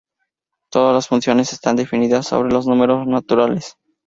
Todas 0.71 0.95
las 0.95 1.07
funciones 1.09 1.53
están 1.53 1.75
definidas 1.75 2.25
sobre 2.25 2.51
los 2.51 2.65
números 2.65 3.05
naturales. 3.05 3.75